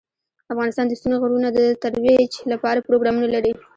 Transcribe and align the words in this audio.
افغانستان 0.53 0.85
د 0.87 0.93
ستوني 0.99 1.17
غرونه 1.21 1.47
د 1.57 1.59
ترویج 1.83 2.33
لپاره 2.51 2.85
پروګرامونه 2.87 3.27
لري. 3.35 3.51